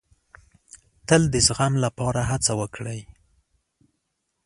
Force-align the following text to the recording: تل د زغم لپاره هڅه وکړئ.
تل 1.07 1.21
د 1.33 1.35
زغم 1.47 1.73
لپاره 1.85 2.21
هڅه 2.31 2.51
وکړئ. 2.61 3.01